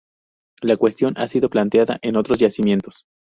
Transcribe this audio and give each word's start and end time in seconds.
La 0.63 0.77
cuestión 0.77 1.13
ha 1.17 1.27
sido 1.27 1.47
planteada 1.47 1.99
en 2.01 2.15
otros 2.15 2.39
yacimientos. 2.39 3.05